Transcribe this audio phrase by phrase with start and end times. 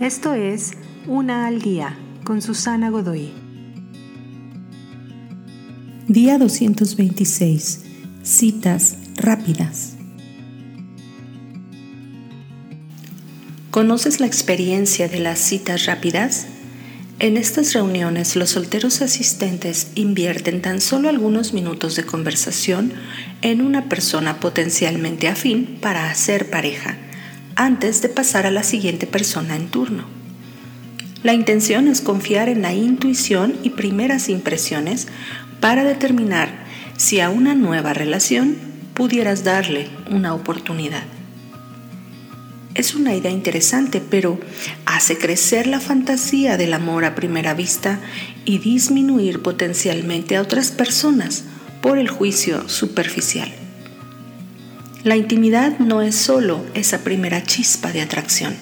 [0.00, 0.72] Esto es
[1.06, 3.32] Una al Día con Susana Godoy.
[6.06, 7.80] Día 226.
[8.22, 9.94] Citas rápidas.
[13.70, 16.46] ¿Conoces la experiencia de las citas rápidas?
[17.18, 22.92] En estas reuniones los solteros asistentes invierten tan solo algunos minutos de conversación
[23.40, 26.98] en una persona potencialmente afín para hacer pareja,
[27.56, 30.04] antes de pasar a la siguiente persona en turno.
[31.22, 35.08] La intención es confiar en la intuición y primeras impresiones
[35.60, 36.64] para determinar
[36.96, 38.56] si a una nueva relación
[38.94, 41.02] pudieras darle una oportunidad.
[42.74, 44.38] Es una idea interesante, pero
[44.84, 48.00] hace crecer la fantasía del amor a primera vista
[48.44, 51.44] y disminuir potencialmente a otras personas
[51.80, 53.65] por el juicio superficial.
[55.06, 58.56] La intimidad no es solo esa primera chispa de atracción.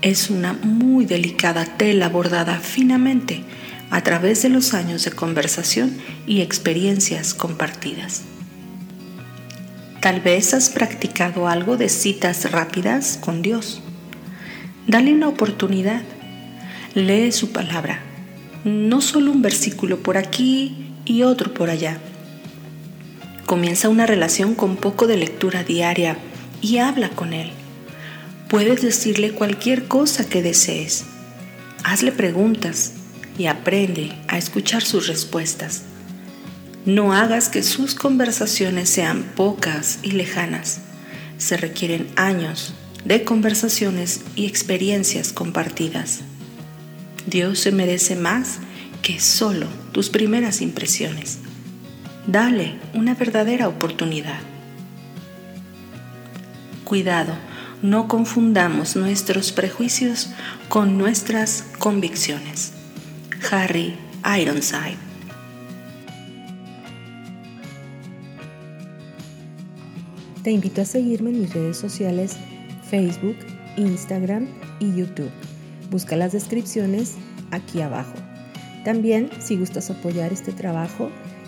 [0.00, 3.44] Es una muy delicada tela bordada finamente
[3.90, 8.22] a través de los años de conversación y experiencias compartidas.
[10.00, 13.82] Tal vez has practicado algo de citas rápidas con Dios.
[14.86, 16.00] Dale una oportunidad.
[16.94, 18.00] Lee su palabra.
[18.64, 21.98] No solo un versículo por aquí y otro por allá.
[23.46, 26.16] Comienza una relación con poco de lectura diaria
[26.62, 27.50] y habla con Él.
[28.48, 31.04] Puedes decirle cualquier cosa que desees.
[31.82, 32.92] Hazle preguntas
[33.36, 35.82] y aprende a escuchar sus respuestas.
[36.86, 40.80] No hagas que sus conversaciones sean pocas y lejanas.
[41.36, 46.20] Se requieren años de conversaciones y experiencias compartidas.
[47.26, 48.58] Dios se merece más
[49.02, 51.40] que solo tus primeras impresiones.
[52.26, 54.40] Dale una verdadera oportunidad.
[56.84, 57.34] Cuidado,
[57.82, 60.30] no confundamos nuestros prejuicios
[60.68, 62.72] con nuestras convicciones.
[63.50, 63.96] Harry
[64.40, 64.96] Ironside
[70.44, 72.36] Te invito a seguirme en mis redes sociales
[72.90, 73.36] Facebook,
[73.78, 74.46] Instagram
[74.78, 75.30] y YouTube.
[75.90, 77.14] Busca las descripciones
[77.50, 78.12] aquí abajo.
[78.84, 81.10] También, si gustas apoyar este trabajo,